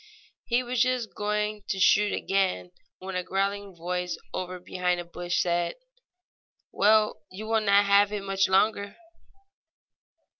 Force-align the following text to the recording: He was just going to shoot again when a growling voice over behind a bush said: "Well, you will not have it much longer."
He 0.45 0.63
was 0.63 0.81
just 0.81 1.13
going 1.13 1.61
to 1.69 1.79
shoot 1.79 2.11
again 2.11 2.71
when 2.97 3.15
a 3.15 3.21
growling 3.23 3.75
voice 3.75 4.17
over 4.33 4.59
behind 4.59 4.99
a 4.99 5.05
bush 5.05 5.39
said: 5.43 5.75
"Well, 6.71 7.21
you 7.29 7.45
will 7.45 7.61
not 7.61 7.85
have 7.85 8.11
it 8.11 8.23
much 8.23 8.49
longer." 8.49 8.97